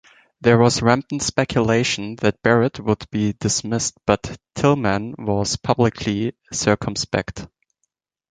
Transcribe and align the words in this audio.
There 0.41 0.57
was 0.57 0.81
rampant 0.81 1.21
speculation 1.21 2.15
that 2.21 2.41
Barrett 2.41 2.79
would 2.79 3.07
be 3.11 3.33
dismissed, 3.39 3.93
but 4.07 4.39
Tillman 4.55 5.13
was 5.19 5.57
publicly 5.57 6.33
circumspect. 6.51 7.45